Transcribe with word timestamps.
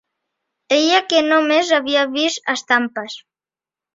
Ella 0.77 1.01
que 1.11 1.19
no 1.25 1.37
més 1.51 1.69
havia 1.77 2.05
vist 2.15 2.51
estampes 2.57 3.21